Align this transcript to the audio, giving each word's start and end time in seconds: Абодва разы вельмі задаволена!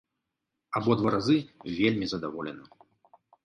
Абодва 0.79 1.09
разы 1.17 1.37
вельмі 1.77 2.05
задаволена! 2.09 2.63